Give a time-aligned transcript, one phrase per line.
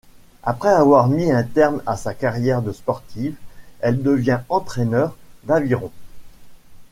[0.41, 3.35] Après avoir mis un terme à sa carrière de sportive,
[3.81, 5.91] elle devient entraîneur d'aviron.